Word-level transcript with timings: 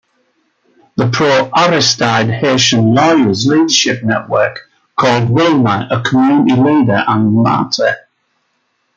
The 0.95 1.11
pro-Aristide 1.11 2.31
Haitian 2.31 2.95
Lawyers 2.95 3.45
Leadership 3.45 4.01
Network 4.03 4.67
called 4.99 5.29
Wilmer 5.29 5.87
a 5.91 6.01
community 6.01 6.55
leader 6.59 7.03
and 7.07 7.27
a 7.27 7.29
martyr. 7.29 7.95